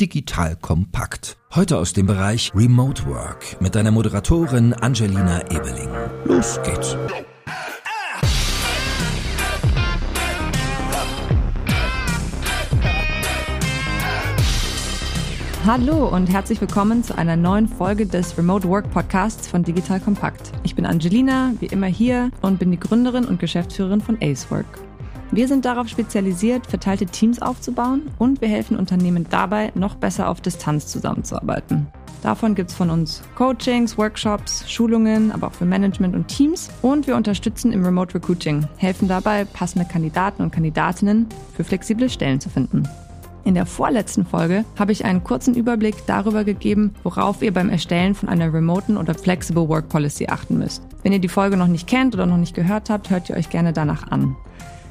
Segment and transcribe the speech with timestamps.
[0.00, 1.36] Digital kompakt.
[1.54, 5.88] Heute aus dem Bereich Remote Work mit deiner Moderatorin Angelina Ebeling.
[6.24, 6.96] Los geht's.
[15.64, 20.50] Hallo und herzlich willkommen zu einer neuen Folge des Remote Work Podcasts von Digital Kompakt.
[20.64, 24.66] Ich bin Angelina, wie immer hier und bin die Gründerin und Geschäftsführerin von Acework.
[25.30, 30.40] Wir sind darauf spezialisiert, verteilte Teams aufzubauen und wir helfen Unternehmen dabei, noch besser auf
[30.40, 31.88] Distanz zusammenzuarbeiten.
[32.22, 36.70] Davon gibt es von uns Coachings, Workshops, Schulungen, aber auch für Management und Teams.
[36.80, 42.40] Und wir unterstützen im Remote Recruiting, helfen dabei, passende Kandidaten und Kandidatinnen für flexible Stellen
[42.40, 42.88] zu finden.
[43.44, 48.14] In der vorletzten Folge habe ich einen kurzen Überblick darüber gegeben, worauf ihr beim Erstellen
[48.14, 50.82] von einer remoten oder flexible Work Policy achten müsst.
[51.02, 53.50] Wenn ihr die Folge noch nicht kennt oder noch nicht gehört habt, hört ihr euch
[53.50, 54.34] gerne danach an.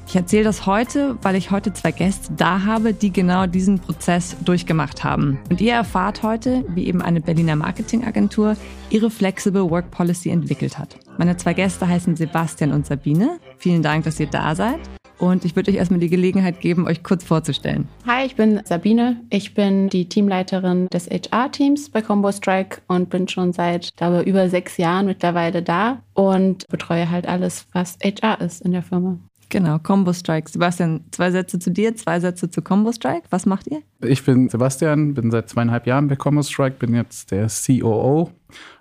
[0.07, 4.35] Ich erzähle das heute, weil ich heute zwei Gäste da habe, die genau diesen Prozess
[4.43, 5.39] durchgemacht haben.
[5.49, 8.55] Und ihr erfahrt heute, wie eben eine Berliner Marketingagentur
[8.89, 10.97] ihre Flexible Work Policy entwickelt hat.
[11.17, 13.39] Meine zwei Gäste heißen Sebastian und Sabine.
[13.57, 14.79] Vielen Dank, dass ihr da seid.
[15.19, 17.87] Und ich würde euch erstmal die Gelegenheit geben, euch kurz vorzustellen.
[18.05, 19.21] Hi, ich bin Sabine.
[19.29, 24.49] Ich bin die Teamleiterin des HR-Teams bei Combo Strike und bin schon seit, glaube über
[24.49, 29.17] sechs Jahren mittlerweile da und betreue halt alles, was HR ist in der Firma.
[29.49, 30.49] Genau, Combo Strike.
[30.49, 33.23] Sebastian, zwei Sätze zu dir, zwei Sätze zu Combo Strike.
[33.29, 33.81] Was macht ihr?
[34.01, 38.31] Ich bin Sebastian, bin seit zweieinhalb Jahren bei Combo Strike, bin jetzt der COO,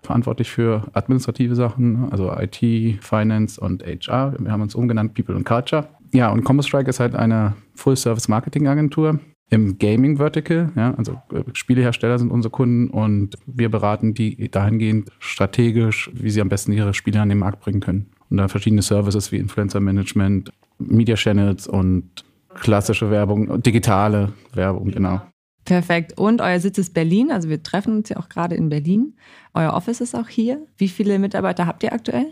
[0.02, 4.34] verantwortlich für administrative Sachen, also IT, Finance und HR.
[4.38, 5.88] Wir haben uns umgenannt People and Culture.
[6.14, 9.18] Ja, und Combo Strike ist halt eine Full-Service-Marketing-Agentur
[9.52, 10.72] im Gaming-Vertical.
[10.76, 16.40] Ja, also äh, Spielehersteller sind unsere Kunden und wir beraten die dahingehend strategisch, wie sie
[16.40, 18.10] am besten ihre Spiele an den Markt bringen können.
[18.32, 25.20] Und da verschiedene Services wie Influencer Management, Media Channels und klassische Werbung, digitale Werbung, genau.
[25.66, 26.16] Perfekt.
[26.16, 29.18] Und euer Sitz ist Berlin, also wir treffen uns ja auch gerade in Berlin.
[29.52, 30.66] Euer Office ist auch hier.
[30.78, 32.30] Wie viele Mitarbeiter habt ihr aktuell?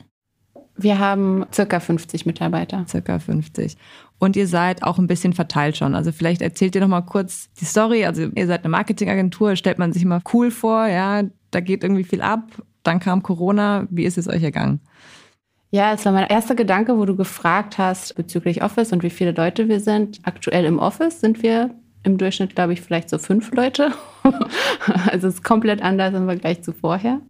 [0.75, 2.87] Wir haben circa 50 Mitarbeiter.
[2.89, 3.77] Circa 50.
[4.19, 5.95] Und ihr seid auch ein bisschen verteilt schon.
[5.95, 8.07] Also vielleicht erzählt ihr noch mal kurz die Story.
[8.07, 12.05] Also ihr seid eine Marketingagentur, stellt man sich immer cool vor, ja, da geht irgendwie
[12.05, 12.63] viel ab.
[12.85, 13.87] Dann kam Corona.
[13.91, 14.81] Wie ist es euch ergangen?
[15.73, 19.31] Ja, es war mein erster Gedanke, wo du gefragt hast bezüglich Office und wie viele
[19.31, 20.19] Leute wir sind.
[20.25, 21.71] Aktuell im Office sind wir
[22.03, 23.93] im Durchschnitt, glaube ich, vielleicht so fünf Leute.
[25.11, 27.21] also es ist komplett anders im Vergleich zu vorher.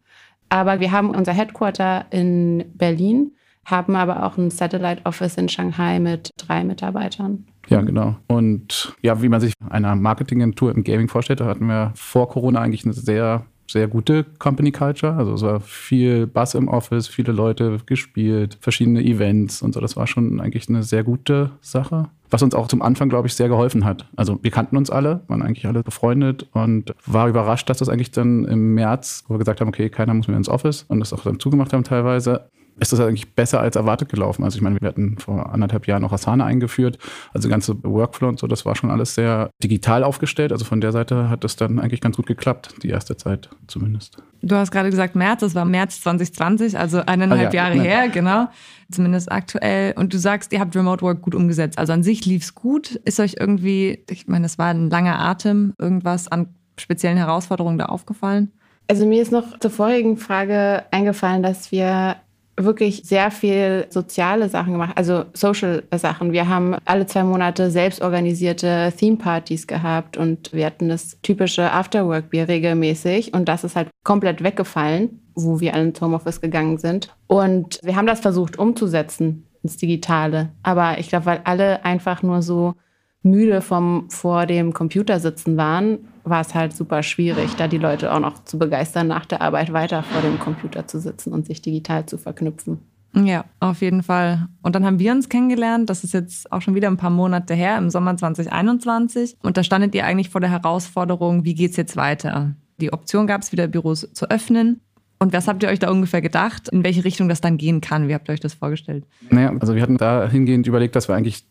[0.49, 3.33] Aber wir haben unser Headquarter in Berlin,
[3.67, 7.47] haben aber auch ein Satellite Office in Shanghai mit drei Mitarbeitern.
[7.69, 8.17] Ja, genau.
[8.27, 12.61] Und ja, wie man sich einer Marketingagentur im Gaming vorstellt, da hatten wir vor Corona
[12.61, 15.15] eigentlich eine sehr sehr gute Company Culture.
[15.15, 19.81] Also es war viel Bass im Office, viele Leute gespielt, verschiedene Events und so.
[19.81, 22.09] Das war schon eigentlich eine sehr gute Sache.
[22.31, 24.07] Was uns auch zum Anfang, glaube ich, sehr geholfen hat.
[24.17, 28.13] Also wir kannten uns alle, waren eigentlich alle befreundet und war überrascht, dass das eigentlich
[28.13, 31.13] dann im März, wo wir gesagt haben, okay, keiner muss mehr ins Office und das
[31.13, 32.49] auch dann zugemacht haben teilweise,
[32.81, 34.43] ist das eigentlich besser als erwartet gelaufen.
[34.43, 36.99] Also ich meine, wir hatten vor anderthalb Jahren auch Asana eingeführt,
[37.33, 40.53] also ganze Workflow und so, das war schon alles sehr digital aufgestellt.
[40.53, 44.17] Also von der Seite hat das dann eigentlich ganz gut geklappt, die erste Zeit zumindest.
[44.43, 48.09] Du hast gerade gesagt März, das war März 2020, also eineinhalb ah, ja, Jahre her,
[48.09, 48.49] genau,
[48.91, 49.93] zumindest aktuell.
[49.97, 51.79] Und du sagst, ihr habt Remote Work gut umgesetzt.
[51.79, 52.97] Also an sich lief es gut.
[53.05, 57.87] Ist euch irgendwie, ich meine, es war ein langer Atem, irgendwas an speziellen Herausforderungen da
[57.87, 58.53] aufgefallen?
[58.89, 62.17] Also mir ist noch zur vorigen Frage eingefallen, dass wir
[62.57, 66.33] wirklich sehr viel soziale Sachen gemacht, also Social Sachen.
[66.33, 72.49] Wir haben alle zwei Monate selbst organisierte Theme-Partys gehabt und wir hatten das typische Afterwork-Bier
[72.49, 77.15] regelmäßig und das ist halt komplett weggefallen, wo wir alle ins Homeoffice gegangen sind.
[77.27, 80.51] Und wir haben das versucht umzusetzen ins Digitale.
[80.63, 82.75] Aber ich glaube, weil alle einfach nur so
[83.23, 88.13] müde vom vor dem Computer sitzen waren, war es halt super schwierig, da die Leute
[88.13, 91.61] auch noch zu begeistern, nach der Arbeit weiter vor dem Computer zu sitzen und sich
[91.61, 92.79] digital zu verknüpfen.
[93.15, 94.47] Ja, auf jeden Fall.
[94.63, 95.91] Und dann haben wir uns kennengelernt.
[95.91, 99.37] Das ist jetzt auch schon wieder ein paar Monate her, im Sommer 2021.
[99.43, 102.55] Und da standet ihr eigentlich vor der Herausforderung, wie geht's jetzt weiter?
[102.81, 104.81] Die Option gab es wieder, Büros zu öffnen.
[105.23, 108.09] Und was habt ihr euch da ungefähr gedacht, in welche Richtung das dann gehen kann?
[108.09, 109.05] Wie habt ihr euch das vorgestellt?
[109.29, 111.45] Naja, also wir hatten dahingehend überlegt, dass wir eigentlich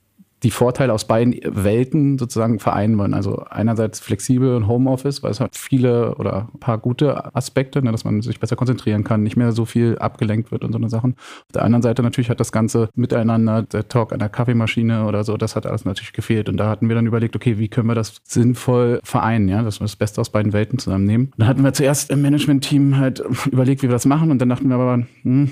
[0.44, 3.14] die Vorteile aus beiden Welten sozusagen vereinen wollen.
[3.14, 7.92] Also einerseits flexibel und Homeoffice, weil es hat viele oder ein paar gute Aspekte, ne,
[7.92, 10.90] dass man sich besser konzentrieren kann, nicht mehr so viel abgelenkt wird und so eine
[10.90, 11.16] Sachen.
[11.18, 15.24] Auf der anderen Seite natürlich hat das Ganze miteinander, der Talk an der Kaffeemaschine oder
[15.24, 16.50] so, das hat alles natürlich gefehlt.
[16.50, 19.80] Und da hatten wir dann überlegt, okay, wie können wir das sinnvoll vereinen, ja, dass
[19.80, 21.32] wir das Beste aus beiden Welten zusammennehmen.
[21.38, 24.70] Dann hatten wir zuerst im Management-Team halt überlegt, wie wir das machen und dann dachten
[24.70, 25.52] wir aber, hm,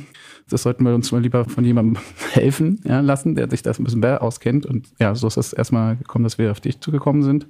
[0.49, 2.01] das sollten wir uns mal lieber von jemandem
[2.31, 4.65] helfen ja, lassen, der sich das ein bisschen mehr auskennt.
[4.65, 7.47] Und ja, so ist es erstmal gekommen, dass wir auf dich zugekommen sind.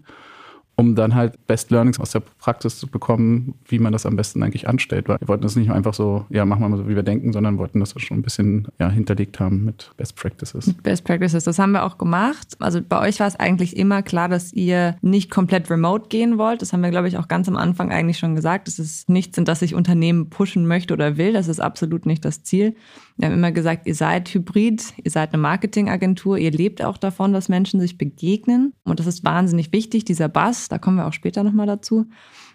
[0.78, 4.44] Um dann halt Best Learnings aus der Praxis zu bekommen, wie man das am besten
[4.44, 5.10] eigentlich anstellt.
[5.10, 7.34] Weil wir wollten das nicht einfach so, ja, machen wir mal so, wie wir denken,
[7.34, 10.74] sondern wollten das schon ein bisschen ja, hinterlegt haben mit Best Practices.
[10.84, 12.56] Best Practices, das haben wir auch gemacht.
[12.60, 16.62] Also bei euch war es eigentlich immer klar, dass ihr nicht komplett remote gehen wollt.
[16.62, 18.68] Das haben wir, glaube ich, auch ganz am Anfang eigentlich schon gesagt.
[18.68, 21.34] Das ist nichts, in das ich Unternehmen pushen möchte oder will.
[21.34, 22.76] Das ist absolut nicht das Ziel.
[23.18, 27.34] Wir haben immer gesagt, ihr seid hybrid, ihr seid eine Marketingagentur, ihr lebt auch davon,
[27.34, 28.74] dass Menschen sich begegnen.
[28.84, 32.08] Und das ist wahnsinnig wichtig, dieser Bass, da kommen wir auch später nochmal dazu.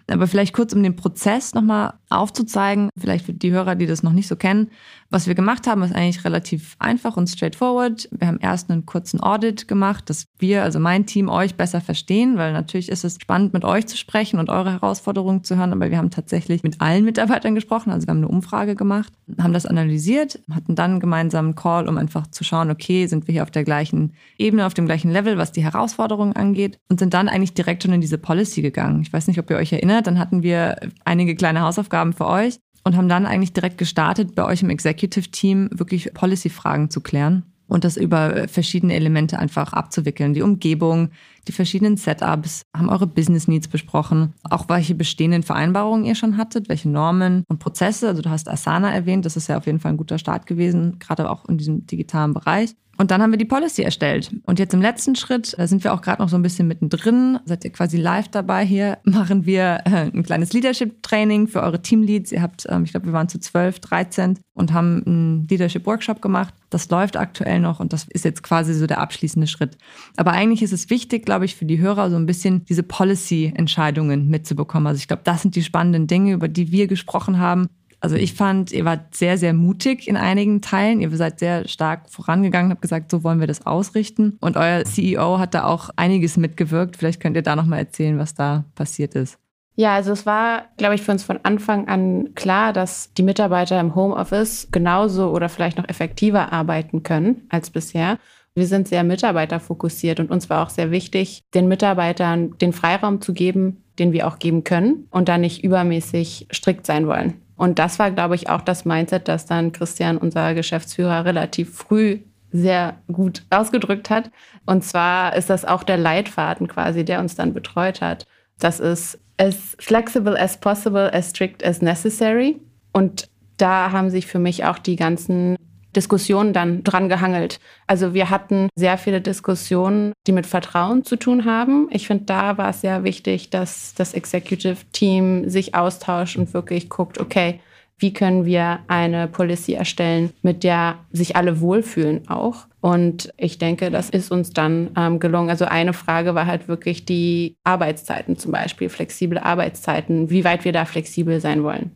[0.07, 4.11] Aber vielleicht kurz, um den Prozess nochmal aufzuzeigen, vielleicht für die Hörer, die das noch
[4.11, 4.69] nicht so kennen.
[5.09, 8.09] Was wir gemacht haben, ist eigentlich relativ einfach und straightforward.
[8.11, 12.37] Wir haben erst einen kurzen Audit gemacht, dass wir, also mein Team, euch besser verstehen,
[12.37, 15.71] weil natürlich ist es spannend, mit euch zu sprechen und eure Herausforderungen zu hören.
[15.71, 17.91] Aber wir haben tatsächlich mit allen Mitarbeitern gesprochen.
[17.91, 21.97] Also wir haben eine Umfrage gemacht, haben das analysiert, hatten dann einen gemeinsamen Call, um
[21.97, 25.37] einfach zu schauen, okay, sind wir hier auf der gleichen Ebene, auf dem gleichen Level,
[25.37, 29.01] was die Herausforderungen angeht und sind dann eigentlich direkt schon in diese Policy gegangen.
[29.01, 32.57] Ich weiß nicht, ob ihr euch erinnert, dann hatten wir einige kleine Hausaufgaben für euch
[32.83, 37.43] und haben dann eigentlich direkt gestartet, bei euch im Executive Team wirklich Policy-Fragen zu klären
[37.67, 40.33] und das über verschiedene Elemente einfach abzuwickeln.
[40.33, 41.09] Die Umgebung,
[41.47, 46.69] die verschiedenen Setups, haben eure Business Needs besprochen, auch welche bestehenden Vereinbarungen ihr schon hattet,
[46.69, 48.07] welche Normen und Prozesse.
[48.07, 50.99] Also du hast Asana erwähnt, das ist ja auf jeden Fall ein guter Start gewesen,
[50.99, 52.75] gerade auch in diesem digitalen Bereich.
[52.97, 54.31] Und dann haben wir die Policy erstellt.
[54.45, 57.39] Und jetzt im letzten Schritt, da sind wir auch gerade noch so ein bisschen mittendrin,
[57.45, 62.31] seid ihr quasi live dabei hier, machen wir äh, ein kleines Leadership-Training für eure Teamleads.
[62.31, 66.53] Ihr habt, ähm, ich glaube, wir waren zu 12, 13 und haben einen Leadership-Workshop gemacht.
[66.69, 69.77] Das läuft aktuell noch und das ist jetzt quasi so der abschließende Schritt.
[70.15, 74.27] Aber eigentlich ist es wichtig, glaube ich, für die Hörer so ein bisschen diese Policy-Entscheidungen
[74.27, 74.85] mitzubekommen.
[74.85, 77.69] Also ich glaube, das sind die spannenden Dinge, über die wir gesprochen haben
[78.03, 80.99] also ich fand, ihr wart sehr, sehr mutig in einigen Teilen.
[80.99, 84.37] Ihr seid sehr stark vorangegangen, habt gesagt, so wollen wir das ausrichten.
[84.41, 86.97] Und euer CEO hat da auch einiges mitgewirkt.
[86.97, 89.39] Vielleicht könnt ihr da nochmal erzählen, was da passiert ist.
[89.75, 93.79] Ja, also es war, glaube ich, für uns von Anfang an klar, dass die Mitarbeiter
[93.79, 98.19] im Homeoffice genauso oder vielleicht noch effektiver arbeiten können als bisher.
[98.55, 103.33] Wir sind sehr mitarbeiterfokussiert und uns war auch sehr wichtig, den Mitarbeitern den Freiraum zu
[103.33, 107.41] geben, den wir auch geben können und da nicht übermäßig strikt sein wollen.
[107.55, 112.19] Und das war, glaube ich, auch das Mindset, das dann Christian, unser Geschäftsführer, relativ früh
[112.51, 114.29] sehr gut ausgedrückt hat.
[114.65, 118.27] Und zwar ist das auch der Leitfaden quasi, der uns dann betreut hat.
[118.59, 122.59] Das ist as flexible as possible, as strict as necessary.
[122.91, 123.27] Und
[123.57, 125.55] da haben sich für mich auch die ganzen
[125.95, 127.59] Diskussionen dann dran gehangelt.
[127.87, 131.87] Also wir hatten sehr viele Diskussionen, die mit Vertrauen zu tun haben.
[131.91, 136.89] Ich finde, da war es sehr wichtig, dass das Executive Team sich austauscht und wirklich
[136.89, 137.59] guckt, okay,
[137.97, 142.67] wie können wir eine Policy erstellen, mit der sich alle wohlfühlen auch.
[142.81, 145.49] Und ich denke, das ist uns dann ähm, gelungen.
[145.49, 150.73] Also eine Frage war halt wirklich die Arbeitszeiten zum Beispiel, flexible Arbeitszeiten, wie weit wir
[150.73, 151.91] da flexibel sein wollen.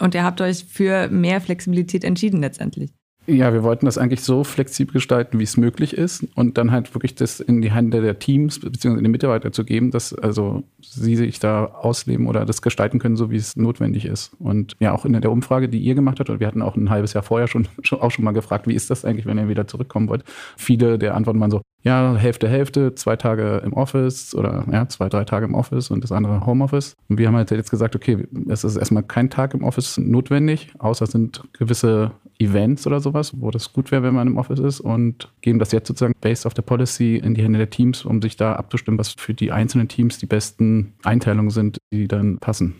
[0.00, 2.90] Und ihr habt euch für mehr Flexibilität entschieden letztendlich.
[3.26, 6.92] Ja, wir wollten das eigentlich so flexibel gestalten, wie es möglich ist und dann halt
[6.94, 9.00] wirklich das in die Hände der Teams bzw.
[9.00, 13.30] den Mitarbeiter zu geben, dass also sie sich da ausleben oder das gestalten können, so
[13.30, 14.32] wie es notwendig ist.
[14.40, 16.90] Und ja, auch in der Umfrage, die ihr gemacht habt, und wir hatten auch ein
[16.90, 19.48] halbes Jahr vorher schon, schon auch schon mal gefragt, wie ist das eigentlich, wenn ihr
[19.48, 20.24] wieder zurückkommen wollt?
[20.56, 25.08] Viele der Antworten waren so, ja, Hälfte, Hälfte, zwei Tage im Office oder ja, zwei,
[25.08, 26.94] drei Tage im Office und das andere Homeoffice.
[27.08, 30.72] Und wir haben halt jetzt gesagt, okay, es ist erstmal kein Tag im Office notwendig,
[30.78, 32.12] außer es sind gewisse
[32.44, 35.72] Events oder sowas, wo das gut wäre, wenn man im Office ist und geben das
[35.72, 38.98] jetzt sozusagen based auf der Policy in die Hände der Teams, um sich da abzustimmen,
[38.98, 42.74] was für die einzelnen Teams die besten Einteilungen sind, die dann passen.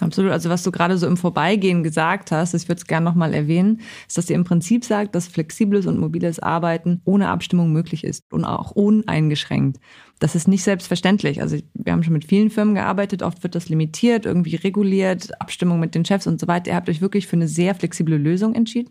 [0.00, 0.32] Absolut.
[0.32, 3.80] Also was du gerade so im Vorbeigehen gesagt hast, ich würde es gerne nochmal erwähnen,
[4.08, 8.32] ist, dass ihr im Prinzip sagt, dass flexibles und mobiles Arbeiten ohne Abstimmung möglich ist
[8.32, 9.78] und auch uneingeschränkt.
[10.18, 11.40] Das ist nicht selbstverständlich.
[11.40, 15.80] Also wir haben schon mit vielen Firmen gearbeitet, oft wird das limitiert, irgendwie reguliert, Abstimmung
[15.80, 16.70] mit den Chefs und so weiter.
[16.70, 18.90] Ihr habt euch wirklich für eine sehr flexible Lösung entschieden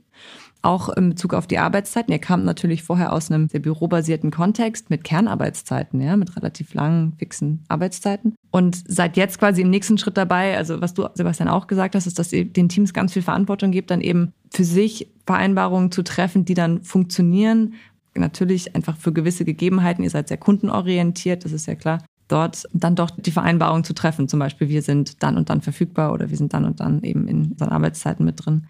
[0.61, 2.11] auch in Bezug auf die Arbeitszeiten.
[2.11, 7.13] Ihr kamt natürlich vorher aus einem sehr bürobasierten Kontext mit Kernarbeitszeiten, ja, mit relativ langen,
[7.17, 8.35] fixen Arbeitszeiten.
[8.51, 12.07] Und seid jetzt quasi im nächsten Schritt dabei, also was du, Sebastian, auch gesagt hast,
[12.07, 16.03] ist, dass ihr den Teams ganz viel Verantwortung gebt, dann eben für sich Vereinbarungen zu
[16.03, 17.75] treffen, die dann funktionieren.
[18.15, 20.03] Natürlich einfach für gewisse Gegebenheiten.
[20.03, 21.99] Ihr seid sehr kundenorientiert, das ist ja klar
[22.29, 24.29] dort dann doch die Vereinbarung zu treffen.
[24.29, 27.27] Zum Beispiel, wir sind dann und dann verfügbar oder wir sind dann und dann eben
[27.27, 28.67] in unseren Arbeitszeiten mit drin.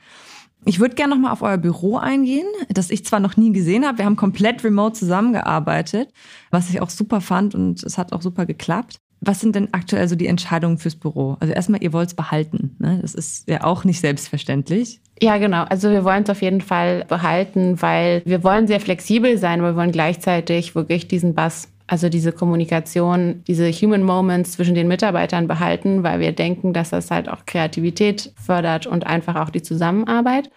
[0.65, 3.99] Ich würde gerne nochmal auf euer Büro eingehen, das ich zwar noch nie gesehen habe.
[3.99, 6.11] Wir haben komplett remote zusammengearbeitet,
[6.51, 8.99] was ich auch super fand und es hat auch super geklappt.
[9.21, 11.35] Was sind denn aktuell so die Entscheidungen fürs Büro?
[11.39, 12.75] Also erstmal, ihr wollt es behalten.
[12.79, 12.99] Ne?
[13.01, 15.01] Das ist ja auch nicht selbstverständlich.
[15.21, 15.63] Ja, genau.
[15.63, 19.71] Also wir wollen es auf jeden Fall behalten, weil wir wollen sehr flexibel sein, aber
[19.71, 25.47] wir wollen gleichzeitig wirklich diesen Bass Also diese Kommunikation, diese Human Moments zwischen den Mitarbeitern
[25.47, 30.51] behalten, weil wir denken, dass das halt auch Kreativität fördert und einfach auch die Zusammenarbeit.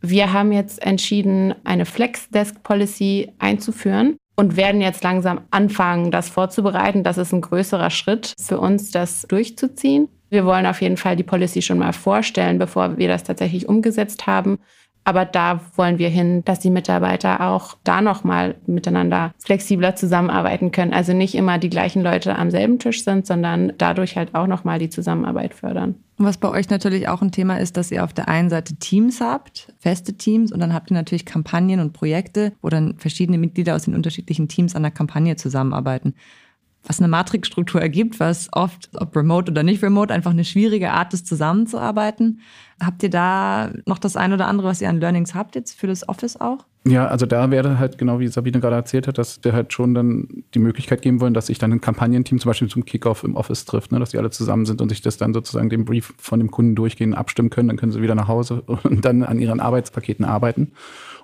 [0.00, 6.28] Wir haben jetzt entschieden, eine Flex Desk Policy einzuführen und werden jetzt langsam anfangen, das
[6.28, 7.02] vorzubereiten.
[7.02, 10.06] Das ist ein größerer Schritt für uns, das durchzuziehen.
[10.30, 14.28] Wir wollen auf jeden Fall die Policy schon mal vorstellen, bevor wir das tatsächlich umgesetzt
[14.28, 14.58] haben.
[15.06, 20.92] Aber da wollen wir hin, dass die Mitarbeiter auch da nochmal miteinander flexibler zusammenarbeiten können.
[20.92, 24.80] Also nicht immer die gleichen Leute am selben Tisch sind, sondern dadurch halt auch nochmal
[24.80, 25.94] die Zusammenarbeit fördern.
[26.18, 29.20] Was bei euch natürlich auch ein Thema ist, dass ihr auf der einen Seite Teams
[29.20, 33.76] habt, feste Teams, und dann habt ihr natürlich Kampagnen und Projekte, wo dann verschiedene Mitglieder
[33.76, 36.14] aus den unterschiedlichen Teams an der Kampagne zusammenarbeiten
[36.86, 41.12] was eine Matrixstruktur ergibt, was oft, ob remote oder nicht remote, einfach eine schwierige Art
[41.12, 42.40] ist, zusammenzuarbeiten.
[42.82, 45.86] Habt ihr da noch das eine oder andere, was ihr an Learnings habt jetzt für
[45.86, 46.64] das Office auch?
[46.86, 49.92] Ja, also da wäre halt genau wie Sabine gerade erzählt hat, dass wir halt schon
[49.92, 53.34] dann die Möglichkeit geben wollen, dass sich dann ein Kampagnenteam zum Beispiel zum Kickoff im
[53.34, 56.14] Office trifft, ne, dass die alle zusammen sind und sich das dann sozusagen den Brief
[56.16, 59.40] von dem Kunden durchgehen, abstimmen können, dann können sie wieder nach Hause und dann an
[59.40, 60.72] ihren Arbeitspaketen arbeiten.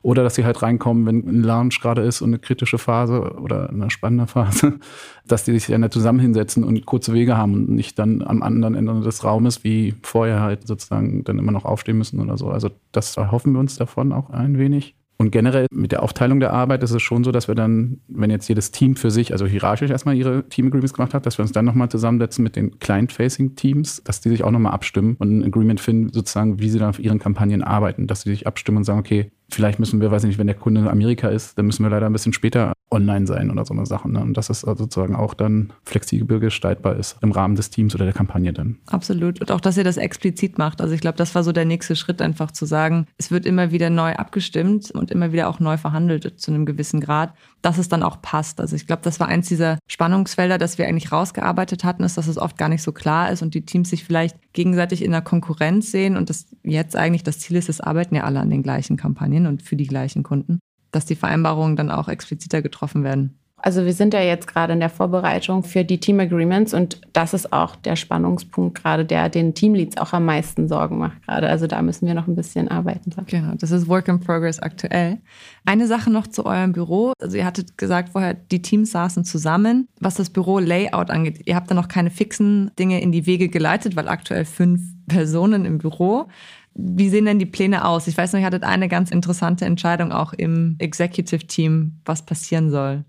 [0.02, 3.70] Oder dass sie halt reinkommen, wenn ein Launch gerade ist und eine kritische Phase oder
[3.70, 4.80] eine spannende Phase,
[5.26, 8.74] dass die sich dann zusammen hinsetzen und kurze Wege haben und nicht dann am anderen
[8.74, 12.48] Ende des Raumes wie vorher halt sozusagen dann immer noch aufstehen müssen oder so.
[12.48, 14.96] Also das erhoffen wir uns davon auch ein wenig.
[15.22, 18.30] Und generell mit der Aufteilung der Arbeit ist es schon so, dass wir dann, wenn
[18.30, 21.44] jetzt jedes Team für sich, also hierarchisch erstmal ihre Team Agreements gemacht hat, dass wir
[21.44, 25.44] uns dann nochmal zusammensetzen mit den Client-Facing-Teams, dass die sich auch nochmal abstimmen und ein
[25.44, 28.84] Agreement finden, sozusagen, wie sie dann auf ihren Kampagnen arbeiten, dass sie sich abstimmen und
[28.84, 31.66] sagen, okay, vielleicht müssen wir, weiß ich nicht, wenn der Kunde in Amerika ist, dann
[31.66, 34.12] müssen wir leider ein bisschen später online sein oder so eine Sachen.
[34.12, 34.20] Ne?
[34.20, 38.14] Und dass es sozusagen auch dann flexibel gestaltbar ist im Rahmen des Teams oder der
[38.14, 38.78] Kampagne dann.
[38.86, 39.40] Absolut.
[39.40, 40.80] Und auch, dass ihr das explizit macht.
[40.80, 43.72] Also ich glaube, das war so der nächste Schritt, einfach zu sagen, es wird immer
[43.72, 47.88] wieder neu abgestimmt und immer wieder auch neu verhandelt zu einem gewissen Grad, dass es
[47.88, 48.60] dann auch passt.
[48.60, 52.28] Also ich glaube, das war eins dieser Spannungsfelder, das wir eigentlich rausgearbeitet hatten, ist, dass
[52.28, 55.22] es oft gar nicht so klar ist und die Teams sich vielleicht gegenseitig in der
[55.22, 58.62] Konkurrenz sehen und das jetzt eigentlich das Ziel ist, es arbeiten ja alle an den
[58.62, 60.60] gleichen Kampagnen und für die gleichen Kunden
[60.92, 63.38] dass die Vereinbarungen dann auch expliziter getroffen werden.
[63.64, 67.32] Also wir sind ja jetzt gerade in der Vorbereitung für die Team Agreements und das
[67.32, 71.48] ist auch der Spannungspunkt gerade, der den Teamleads auch am meisten Sorgen macht gerade.
[71.48, 73.12] Also da müssen wir noch ein bisschen arbeiten.
[73.26, 75.18] Genau, das ist Work in Progress aktuell.
[75.64, 77.12] Eine Sache noch zu eurem Büro.
[77.20, 79.86] Also ihr hattet gesagt vorher, die Teams saßen zusammen.
[80.00, 83.94] Was das Büro-Layout angeht, ihr habt da noch keine fixen Dinge in die Wege geleitet,
[83.94, 86.26] weil aktuell fünf Personen im Büro.
[86.74, 88.06] Wie sehen denn die Pläne aus?
[88.06, 92.70] Ich weiß noch, ihr hattet eine ganz interessante Entscheidung auch im Executive Team, was passieren
[92.70, 93.04] soll.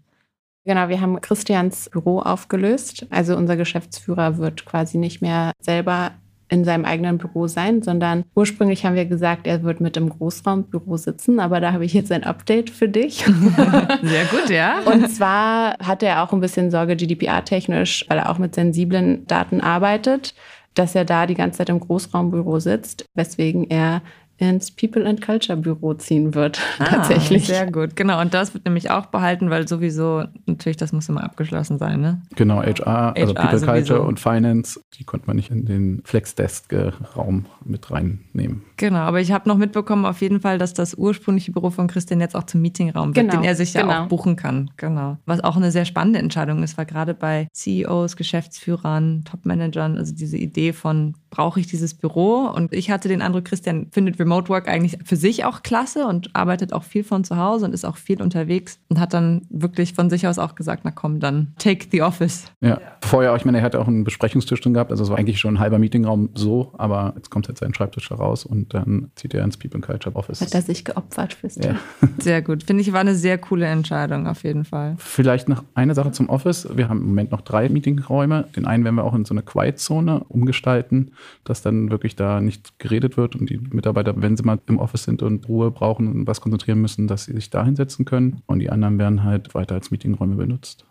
[0.66, 3.06] Genau, wir haben Christians Büro aufgelöst.
[3.10, 6.12] Also unser Geschäftsführer wird quasi nicht mehr selber
[6.50, 10.98] in seinem eigenen Büro sein, sondern ursprünglich haben wir gesagt, er wird mit im Großraumbüro
[10.98, 13.26] sitzen, aber da habe ich jetzt ein Update für dich.
[14.04, 14.80] Sehr gut, ja.
[14.86, 19.62] Und zwar hat er auch ein bisschen Sorge GDPR-technisch, weil er auch mit sensiblen Daten
[19.62, 20.36] arbeitet
[20.76, 24.02] dass er da die ganze Zeit im Großraumbüro sitzt, weswegen er
[24.38, 26.60] ins People and Culture Büro ziehen wird.
[26.80, 27.46] Ah, tatsächlich.
[27.46, 27.96] Sehr gut.
[27.96, 28.20] Genau.
[28.20, 32.22] Und das wird nämlich auch behalten, weil sowieso, natürlich, das muss immer abgeschlossen sein, ne?
[32.36, 33.72] Genau, HR, also HR People sowieso.
[33.72, 38.64] Culture und Finance, die konnte man nicht in den Flex-Desk-Raum mit reinnehmen.
[38.78, 42.20] Genau, aber ich habe noch mitbekommen auf jeden Fall, dass das ursprüngliche Büro von Christian
[42.20, 44.04] jetzt auch zum Meetingraum wird, genau, den er sich ja genau.
[44.04, 44.72] auch buchen kann.
[44.78, 45.18] Genau.
[45.26, 50.38] Was auch eine sehr spannende Entscheidung ist, war gerade bei CEOs, Geschäftsführern, Topmanagern, also diese
[50.38, 52.46] Idee von, brauche ich dieses Büro?
[52.46, 56.36] Und ich hatte den Eindruck, Christian findet Remote Work eigentlich für sich auch klasse und
[56.36, 59.94] arbeitet auch viel von zu Hause und ist auch viel unterwegs und hat dann wirklich
[59.94, 62.46] von sich aus auch gesagt, na komm, dann take the office.
[62.62, 62.80] Ja, ja.
[63.02, 65.56] vorher, ich meine, er hatte auch einen Besprechungstisch drin gehabt, also es war eigentlich schon
[65.56, 69.44] ein halber Meetingraum so, aber jetzt kommt halt sein Schreibtisch heraus und dann zieht er
[69.44, 70.42] ins People and Culture Office.
[70.42, 71.56] Hat er sich geopfert fürs.
[71.56, 71.76] Ja.
[72.20, 74.96] Sehr gut, finde ich, war eine sehr coole Entscheidung auf jeden Fall.
[74.98, 76.68] Vielleicht noch eine Sache zum Office.
[76.74, 78.48] Wir haben im Moment noch drei Meetingräume.
[78.56, 81.12] Den einen werden wir auch in so eine Quiet-Zone umgestalten,
[81.44, 85.04] dass dann wirklich da nicht geredet wird und die Mitarbeiter wenn sie mal im Office
[85.04, 88.42] sind und Ruhe brauchen und was konzentrieren müssen, dass sie sich da hinsetzen können.
[88.46, 90.86] Und die anderen werden halt weiter als Meetingräume benutzt.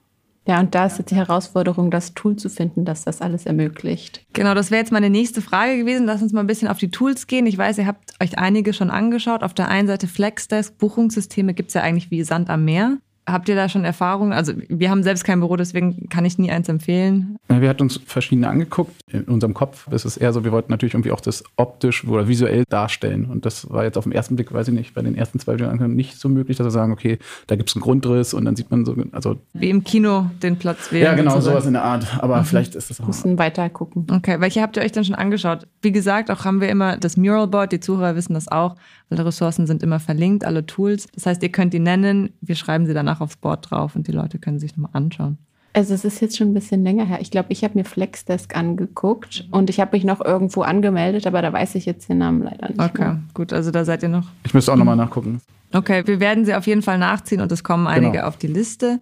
[0.44, 4.24] Ja, und da ist jetzt die Herausforderung, das Tool zu finden, das das alles ermöglicht.
[4.32, 6.06] Genau, das wäre jetzt meine nächste Frage gewesen.
[6.06, 7.46] Lass uns mal ein bisschen auf die Tools gehen.
[7.46, 9.44] Ich weiß, ihr habt euch einige schon angeschaut.
[9.44, 12.98] Auf der einen Seite Flexdesk, Buchungssysteme gibt es ja eigentlich wie Sand am Meer.
[13.32, 14.32] Habt ihr da schon Erfahrungen?
[14.32, 17.36] Also wir haben selbst kein Büro, deswegen kann ich nie eins empfehlen.
[17.48, 18.92] Wir hatten uns verschiedene angeguckt.
[19.10, 22.28] In unserem Kopf ist es eher so, wir wollten natürlich irgendwie auch das optisch oder
[22.28, 23.24] visuell darstellen.
[23.26, 25.54] Und das war jetzt auf den ersten Blick, weiß ich nicht, bei den ersten zwei
[25.54, 28.56] Videos nicht so möglich, dass wir sagen, okay, da gibt es einen Grundriss und dann
[28.56, 31.04] sieht man so, also wie im Kino den Platz wählen.
[31.04, 32.06] Ja, genau, sowas in der Art.
[32.20, 32.44] Aber mhm.
[32.44, 33.06] vielleicht ist das auch.
[33.06, 34.06] Müssen weiter gucken.
[34.10, 35.66] Okay, welche habt ihr euch dann schon angeschaut?
[35.80, 38.76] Wie gesagt, auch haben wir immer das Muralboard, die Zuhörer wissen das auch.
[39.12, 41.06] Alle Ressourcen sind immer verlinkt, alle Tools.
[41.14, 44.12] Das heißt, ihr könnt die nennen, wir schreiben sie danach aufs Board drauf und die
[44.12, 45.36] Leute können sich nochmal anschauen.
[45.74, 47.18] Also es ist jetzt schon ein bisschen länger her.
[47.20, 51.40] Ich glaube, ich habe mir Flexdesk angeguckt und ich habe mich noch irgendwo angemeldet, aber
[51.42, 52.80] da weiß ich jetzt den Namen leider nicht.
[52.80, 53.22] Okay, mehr.
[53.34, 54.28] gut, also da seid ihr noch.
[54.44, 55.40] Ich müsste auch nochmal nachgucken.
[55.74, 58.26] Okay, wir werden sie auf jeden Fall nachziehen und es kommen einige Genau.
[58.26, 59.00] auf die Liste.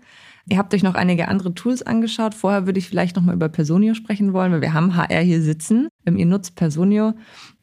[0.49, 2.35] Ihr habt euch noch einige andere Tools angeschaut.
[2.35, 5.43] Vorher würde ich vielleicht noch mal über Personio sprechen wollen, weil wir haben HR hier
[5.43, 5.88] sitzen.
[6.07, 7.14] Ihr nutzt Personio.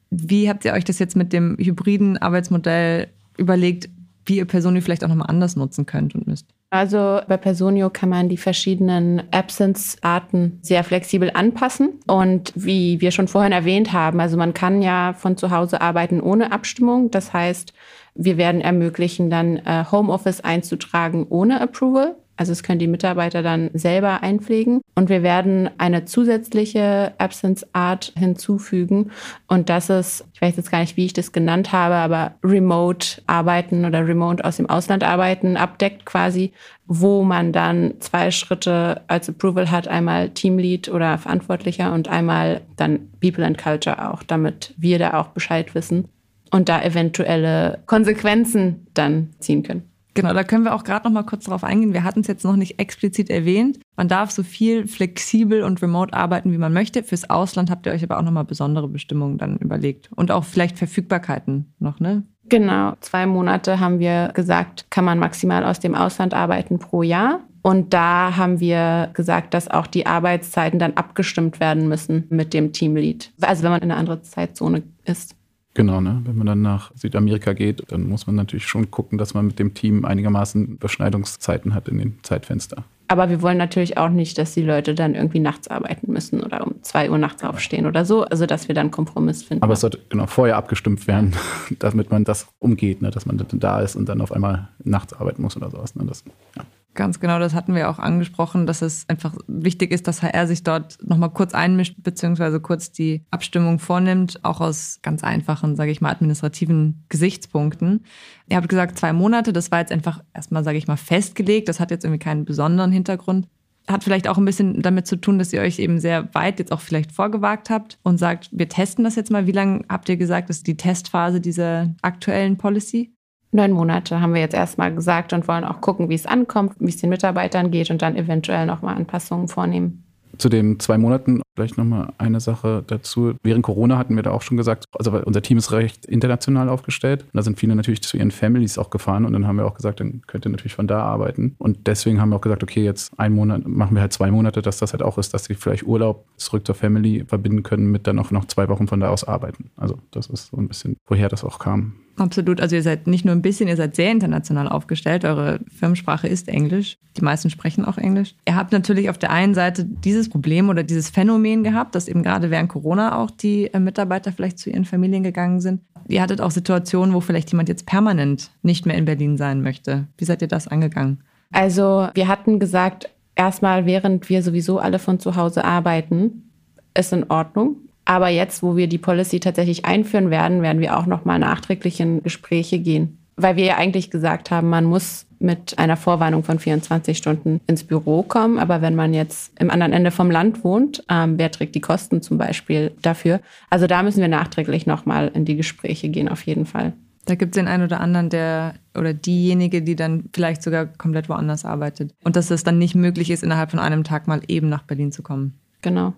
[0.10, 3.90] Wie habt ihr euch das jetzt mit dem hybriden Arbeitsmodell überlegt,
[4.26, 6.48] wie ihr Personio vielleicht auch noch mal anders nutzen könnt und müsst?
[6.70, 12.02] Also bei Personio kann man die verschiedenen Absence-Arten sehr flexibel anpassen.
[12.08, 16.20] Und wie wir schon vorhin erwähnt haben, also man kann ja von zu Hause arbeiten
[16.20, 17.10] ohne Abstimmung.
[17.10, 17.74] Das heißt,
[18.16, 22.16] wir werden ermöglichen, dann äh, Homeoffice einzutragen ohne Approval.
[22.38, 24.82] Also es können die Mitarbeiter dann selber einpflegen.
[24.96, 29.12] Und wir werden eine zusätzliche Absence-Art hinzufügen.
[29.48, 33.22] Und das ist, ich weiß jetzt gar nicht, wie ich das genannt habe, aber Remote
[33.26, 36.54] arbeiten oder Remote aus dem Ausland arbeiten abdeckt quasi,
[36.86, 39.88] wo man dann zwei Schritte als Approval hat.
[39.88, 45.30] Einmal Teamlead oder Verantwortlicher und einmal dann People and Culture auch, damit wir da auch
[45.30, 46.08] Bescheid wissen
[46.52, 49.84] und da eventuelle Konsequenzen dann ziehen können.
[50.18, 51.94] Genau, da können wir auch gerade noch mal kurz drauf eingehen.
[51.94, 53.80] Wir hatten es jetzt noch nicht explizit erwähnt.
[53.96, 57.04] Man darf so viel flexibel und remote arbeiten, wie man möchte.
[57.04, 60.10] Fürs Ausland habt ihr euch aber auch noch mal besondere Bestimmungen dann überlegt.
[60.16, 62.24] Und auch vielleicht Verfügbarkeiten noch, ne?
[62.50, 67.42] Genau, zwei Monate haben wir gesagt, kann man maximal aus dem Ausland arbeiten pro Jahr.
[67.62, 72.74] Und da haben wir gesagt, dass auch die Arbeitszeiten dann abgestimmt werden müssen mit dem
[72.74, 73.34] Teamlead.
[73.42, 75.36] Also wenn man in einer anderen Zeitzone ist.
[75.78, 76.22] Genau, ne?
[76.24, 79.60] Wenn man dann nach Südamerika geht, dann muss man natürlich schon gucken, dass man mit
[79.60, 82.84] dem Team einigermaßen Überschneidungszeiten hat in den Zeitfenster.
[83.10, 86.66] Aber wir wollen natürlich auch nicht, dass die Leute dann irgendwie nachts arbeiten müssen oder
[86.66, 88.24] um zwei Uhr nachts aufstehen oder so.
[88.24, 89.62] Also dass wir dann Kompromiss finden.
[89.62, 91.36] Aber es sollte genau vorher abgestimmt werden,
[91.78, 93.12] damit man das umgeht, ne?
[93.12, 95.96] dass man dann da ist und dann auf einmal nachts arbeiten muss oder sowas.
[95.96, 96.06] Ne?
[96.08, 96.24] Das,
[96.56, 96.64] ja.
[96.98, 100.64] Ganz genau, das hatten wir auch angesprochen, dass es einfach wichtig ist, dass HR sich
[100.64, 106.02] dort nochmal kurz einmischt, beziehungsweise kurz die Abstimmung vornimmt, auch aus ganz einfachen, sage ich
[106.02, 108.04] mal, administrativen Gesichtspunkten.
[108.50, 111.80] Ihr habt gesagt, zwei Monate, das war jetzt einfach erstmal, sage ich mal, festgelegt, das
[111.80, 113.48] hat jetzt irgendwie keinen besonderen Hintergrund.
[113.88, 116.72] Hat vielleicht auch ein bisschen damit zu tun, dass ihr euch eben sehr weit jetzt
[116.72, 119.46] auch vielleicht vorgewagt habt und sagt, wir testen das jetzt mal.
[119.46, 123.14] Wie lange habt ihr gesagt, ist die Testphase dieser aktuellen Policy?
[123.58, 126.90] Neun Monate haben wir jetzt erstmal gesagt und wollen auch gucken, wie es ankommt, wie
[126.90, 130.04] es den Mitarbeitern geht und dann eventuell nochmal Anpassungen vornehmen.
[130.38, 133.34] Zu den zwei Monaten vielleicht nochmal eine Sache dazu.
[133.42, 137.26] Während Corona hatten wir da auch schon gesagt, also unser Team ist recht international aufgestellt.
[137.34, 140.00] Da sind viele natürlich zu ihren Families auch gefahren und dann haben wir auch gesagt,
[140.00, 141.56] dann könnt ihr natürlich von da arbeiten.
[141.58, 144.62] Und deswegen haben wir auch gesagt, okay, jetzt einen Monat, machen wir halt zwei Monate,
[144.62, 148.06] dass das halt auch ist, dass sie vielleicht Urlaub zurück zur Family verbinden können mit
[148.06, 149.72] dann auch noch zwei Wochen von da aus arbeiten.
[149.76, 151.94] Also das ist so ein bisschen, woher das auch kam.
[152.18, 152.60] Absolut.
[152.60, 155.24] Also ihr seid nicht nur ein bisschen, ihr seid sehr international aufgestellt.
[155.24, 156.98] Eure Firmensprache ist Englisch.
[157.16, 158.34] Die meisten sprechen auch Englisch.
[158.48, 162.24] Ihr habt natürlich auf der einen Seite dieses Problem oder dieses Phänomen gehabt, dass eben
[162.24, 165.82] gerade während Corona auch die äh, Mitarbeiter vielleicht zu ihren Familien gegangen sind.
[166.08, 170.08] Ihr hattet auch Situationen, wo vielleicht jemand jetzt permanent nicht mehr in Berlin sein möchte.
[170.18, 171.24] Wie seid ihr das angegangen?
[171.52, 176.50] Also wir hatten gesagt, erstmal während wir sowieso alle von zu Hause arbeiten,
[176.98, 177.87] ist in Ordnung.
[178.08, 182.24] Aber jetzt, wo wir die Policy tatsächlich einführen werden, werden wir auch nochmal nachträglich in
[182.24, 183.18] Gespräche gehen.
[183.36, 187.84] Weil wir ja eigentlich gesagt haben, man muss mit einer Vorwarnung von 24 Stunden ins
[187.84, 188.60] Büro kommen.
[188.60, 192.22] Aber wenn man jetzt im anderen Ende vom Land wohnt, ähm, wer trägt die Kosten
[192.22, 193.42] zum Beispiel dafür?
[193.70, 196.94] Also da müssen wir nachträglich nochmal in die Gespräche gehen, auf jeden Fall.
[197.26, 201.28] Da gibt es den einen oder anderen, der oder diejenige, die dann vielleicht sogar komplett
[201.28, 202.14] woanders arbeitet.
[202.24, 205.12] Und dass es dann nicht möglich ist, innerhalb von einem Tag mal eben nach Berlin
[205.12, 205.60] zu kommen.
[205.82, 206.14] Genau.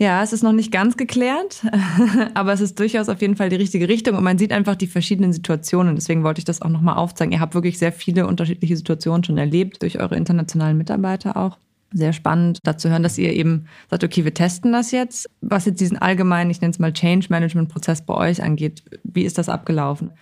[0.00, 1.62] Ja, es ist noch nicht ganz geklärt,
[2.34, 4.86] aber es ist durchaus auf jeden Fall die richtige Richtung und man sieht einfach die
[4.86, 5.94] verschiedenen Situationen.
[5.94, 7.32] Deswegen wollte ich das auch nochmal aufzeigen.
[7.32, 11.58] Ihr habt wirklich sehr viele unterschiedliche Situationen schon erlebt, durch eure internationalen Mitarbeiter auch.
[11.92, 15.28] Sehr spannend, dazu hören, dass ihr eben sagt, okay, wir testen das jetzt.
[15.42, 19.24] Was jetzt diesen allgemeinen, ich nenne es mal Change Management Prozess bei euch angeht, wie
[19.24, 20.12] ist das abgelaufen?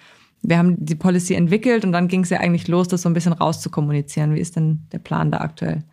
[0.43, 3.15] Wir haben die Policy entwickelt und dann ging es ja eigentlich los, das so ein
[3.15, 4.35] bisschen rauszukommunizieren.
[4.35, 5.85] Wie ist denn der Plan da aktuell?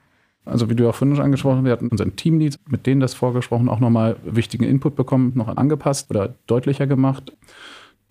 [0.45, 3.13] Also wie du auch vorhin schon angesprochen hast, wir hatten unseren Teamlead, mit denen das
[3.13, 7.36] vorgesprochen, auch nochmal wichtigen Input bekommen, noch angepasst oder deutlicher gemacht.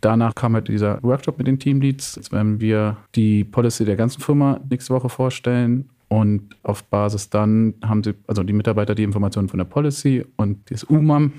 [0.01, 2.17] Danach kam halt dieser Workshop mit den Teamleads.
[2.17, 5.89] Jetzt werden wir die Policy der ganzen Firma nächste Woche vorstellen.
[6.09, 10.71] Und auf Basis dann haben sie, also die Mitarbeiter, die Informationen von der Policy und
[10.71, 11.33] das UMAM,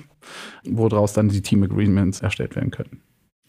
[0.64, 3.00] woraus dann die Team Agreements erstellt werden können.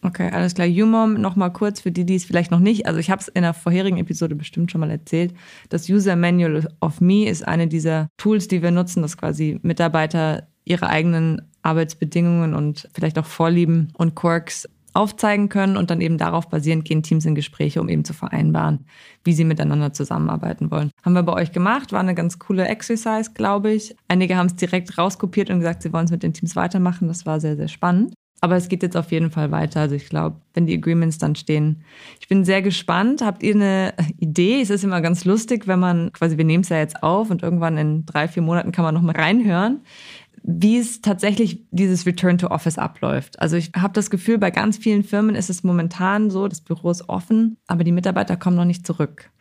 [0.04, 0.68] Okay, alles klar.
[0.68, 3.42] UMOM, nochmal kurz für die, die es vielleicht noch nicht, also ich habe es in
[3.42, 5.34] der vorherigen Episode bestimmt schon mal erzählt.
[5.70, 10.48] Das User Manual of Me ist eine dieser Tools, die wir nutzen, dass quasi Mitarbeiter
[10.66, 16.50] ihre eigenen Arbeitsbedingungen und vielleicht auch Vorlieben und Quirks aufzeigen können und dann eben darauf
[16.50, 18.86] basierend gehen Teams in Gespräche, um eben zu vereinbaren,
[19.24, 20.90] wie sie miteinander zusammenarbeiten wollen.
[21.04, 23.96] Haben wir bei euch gemacht, war eine ganz coole Exercise, glaube ich.
[24.08, 27.08] Einige haben es direkt rauskopiert und gesagt, sie wollen es mit den Teams weitermachen.
[27.08, 28.14] Das war sehr, sehr spannend.
[28.40, 29.82] Aber es geht jetzt auf jeden Fall weiter.
[29.82, 31.84] Also ich glaube, wenn die Agreements dann stehen.
[32.20, 33.22] Ich bin sehr gespannt.
[33.22, 34.62] Habt ihr eine Idee?
[34.62, 37.42] Es ist immer ganz lustig, wenn man quasi, wir nehmen es ja jetzt auf und
[37.42, 39.82] irgendwann in drei, vier Monaten kann man nochmal reinhören,
[40.44, 43.40] wie es tatsächlich dieses Return to Office abläuft.
[43.40, 46.92] Also ich habe das Gefühl, bei ganz vielen Firmen ist es momentan so, das Büro
[46.92, 49.32] ist offen, aber die Mitarbeiter kommen noch nicht zurück.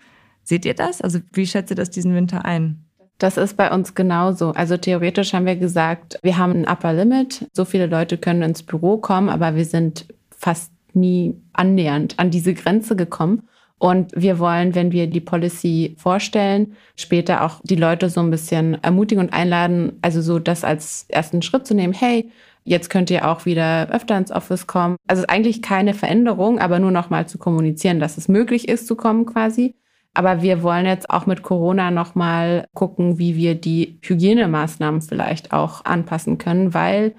[0.42, 1.02] Seht ihr das?
[1.02, 2.85] Also wie schätzt ihr das diesen Winter ein?
[3.18, 4.50] Das ist bei uns genauso.
[4.50, 7.46] Also theoretisch haben wir gesagt, wir haben ein Upper Limit.
[7.52, 12.52] So viele Leute können ins Büro kommen, aber wir sind fast nie annähernd an diese
[12.54, 13.48] Grenze gekommen.
[13.78, 18.82] Und wir wollen, wenn wir die Policy vorstellen, später auch die Leute so ein bisschen
[18.82, 21.92] ermutigen und einladen, also so das als ersten Schritt zu nehmen.
[21.92, 22.30] Hey,
[22.64, 24.96] jetzt könnt ihr auch wieder öfter ins Office kommen.
[25.06, 28.96] Also eigentlich keine Veränderung, aber nur noch mal zu kommunizieren, dass es möglich ist zu
[28.96, 29.74] kommen quasi.
[30.16, 35.84] Aber wir wollen jetzt auch mit Corona nochmal gucken, wie wir die Hygienemaßnahmen vielleicht auch
[35.84, 37.14] anpassen können, weil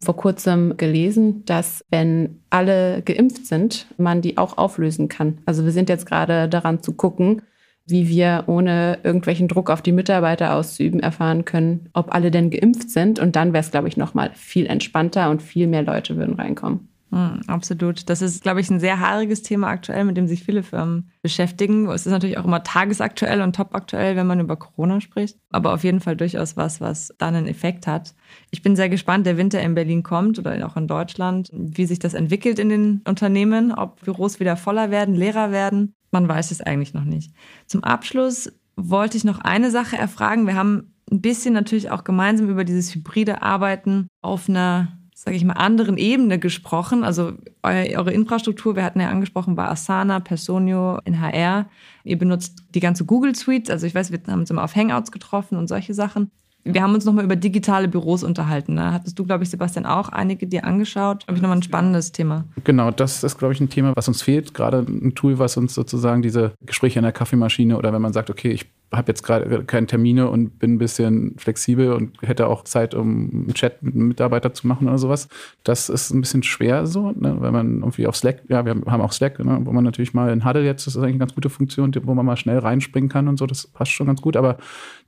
[0.00, 5.42] vor kurzem gelesen, dass wenn alle geimpft sind, man die auch auflösen kann.
[5.44, 7.42] Also wir sind jetzt gerade daran zu gucken,
[7.84, 12.88] wie wir ohne irgendwelchen Druck auf die Mitarbeiter auszuüben erfahren können, ob alle denn geimpft
[12.88, 13.18] sind.
[13.18, 16.88] Und dann wäre es, glaube ich, nochmal viel entspannter und viel mehr Leute würden reinkommen.
[17.10, 18.08] Mhm, absolut.
[18.10, 21.88] Das ist, glaube ich, ein sehr haariges Thema aktuell, mit dem sich viele Firmen beschäftigen.
[21.88, 25.38] Es ist natürlich auch immer tagesaktuell und topaktuell, wenn man über Corona spricht.
[25.50, 28.14] Aber auf jeden Fall durchaus was, was dann einen Effekt hat.
[28.50, 31.98] Ich bin sehr gespannt, der Winter in Berlin kommt oder auch in Deutschland, wie sich
[31.98, 35.94] das entwickelt in den Unternehmen, ob Büros wieder voller werden, leerer werden.
[36.10, 37.32] Man weiß es eigentlich noch nicht.
[37.66, 40.46] Zum Abschluss wollte ich noch eine Sache erfragen.
[40.46, 45.44] Wir haben ein bisschen natürlich auch gemeinsam über dieses hybride Arbeiten auf einer sage ich
[45.44, 47.02] mal, anderen Ebene gesprochen.
[47.02, 47.32] Also
[47.64, 51.68] eure Infrastruktur, wir hatten ja angesprochen, war Asana, Personio, NHR.
[52.04, 53.68] Ihr benutzt die ganze Google Suite.
[53.68, 56.30] Also ich weiß, wir haben uns immer auf Hangouts getroffen und solche Sachen.
[56.72, 58.76] Wir haben uns nochmal über digitale Büros unterhalten.
[58.76, 58.92] Da ne?
[58.92, 61.26] hattest du, glaube ich, Sebastian, auch einige dir angeschaut.
[61.26, 62.44] Glaube ich, nochmal ein spannendes Thema.
[62.64, 64.54] Genau, das ist, glaube ich, ein Thema, was uns fehlt.
[64.54, 68.30] Gerade ein Tool, was uns sozusagen diese Gespräche in der Kaffeemaschine oder wenn man sagt,
[68.30, 72.64] okay, ich habe jetzt gerade keine Termine und bin ein bisschen flexibel und hätte auch
[72.64, 75.28] Zeit, um einen Chat mit einem Mitarbeiter zu machen oder sowas.
[75.62, 77.36] Das ist ein bisschen schwer so, ne?
[77.40, 79.58] wenn man irgendwie auf Slack, ja, wir haben auch Slack, ne?
[79.62, 82.14] wo man natürlich mal in Huddle jetzt, das ist eigentlich eine ganz gute Funktion, wo
[82.14, 84.56] man mal schnell reinspringen kann und so, das passt schon ganz gut, aber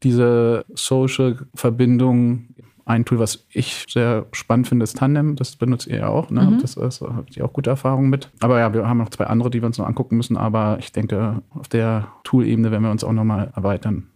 [0.03, 2.49] diese Social-Verbindung
[2.91, 5.37] ein Tool, was ich sehr spannend finde, ist Tandem.
[5.37, 6.31] Das benutzt ihr ja auch.
[6.31, 6.43] Ne?
[6.43, 6.59] Mhm.
[6.61, 8.31] Das, das habt ihr auch gute Erfahrungen mit.
[8.41, 10.37] Aber ja, wir haben noch zwei andere, die wir uns noch angucken müssen.
[10.37, 14.09] Aber ich denke, auf der Tool-Ebene werden wir uns auch nochmal erweitern.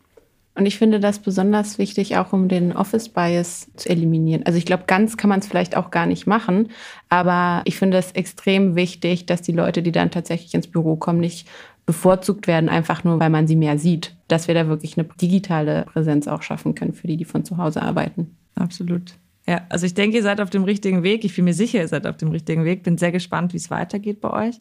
[0.57, 4.47] Und ich finde das besonders wichtig, auch um den Office-Bias zu eliminieren.
[4.47, 6.69] Also ich glaube, ganz kann man es vielleicht auch gar nicht machen,
[7.09, 11.19] aber ich finde es extrem wichtig, dass die Leute, die dann tatsächlich ins Büro kommen,
[11.19, 11.49] nicht
[11.87, 14.17] bevorzugt werden, einfach nur, weil man sie mehr sieht.
[14.29, 17.59] Dass wir da wirklich eine digitale Präsenz auch schaffen können für die, die von zu
[17.59, 18.37] Hause arbeiten.
[18.55, 19.15] Absolut.
[19.47, 21.23] Ja, also ich denke, ihr seid auf dem richtigen Weg.
[21.23, 22.83] Ich bin mir sicher, ihr seid auf dem richtigen Weg.
[22.83, 24.59] Bin sehr gespannt, wie es weitergeht bei euch.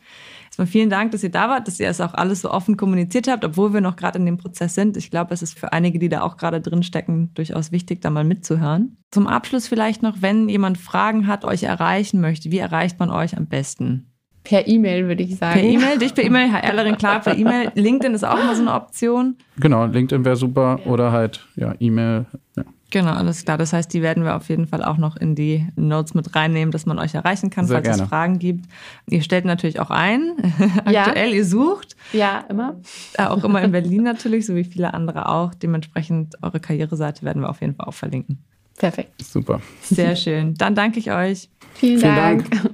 [0.47, 3.29] Erstmal vielen Dank, dass ihr da wart, dass ihr es auch alles so offen kommuniziert
[3.29, 4.97] habt, obwohl wir noch gerade in dem Prozess sind.
[4.97, 8.09] Ich glaube, es ist für einige, die da auch gerade drin stecken, durchaus wichtig, da
[8.09, 8.97] mal mitzuhören.
[9.11, 13.37] Zum Abschluss vielleicht noch, wenn jemand Fragen hat, euch erreichen möchte, wie erreicht man euch
[13.37, 14.12] am besten?
[14.43, 15.59] Per E-Mail würde ich sagen.
[15.59, 17.71] Per E-Mail, dich per E-Mail, HRlerin, klar, per E-Mail.
[17.75, 19.37] LinkedIn ist auch immer so eine Option.
[19.57, 22.25] Genau, LinkedIn wäre super oder halt ja E-Mail.
[22.57, 22.63] Ja.
[22.91, 23.57] Genau, alles klar.
[23.57, 26.71] Das heißt, die werden wir auf jeden Fall auch noch in die Notes mit reinnehmen,
[26.71, 28.03] dass man euch erreichen kann, Sehr falls gerne.
[28.03, 28.65] es Fragen gibt.
[29.09, 30.33] Ihr stellt natürlich auch ein.
[30.91, 31.05] Ja.
[31.05, 31.95] Aktuell, ihr sucht.
[32.11, 32.75] Ja, immer.
[33.17, 35.53] Auch immer in Berlin natürlich, so wie viele andere auch.
[35.55, 38.43] Dementsprechend eure Karriereseite werden wir auf jeden Fall auch verlinken.
[38.77, 39.23] Perfekt.
[39.23, 39.61] Super.
[39.81, 40.53] Sehr schön.
[40.55, 41.49] Dann danke ich euch.
[41.73, 42.51] Vielen, Vielen Dank.
[42.51, 42.73] Dank.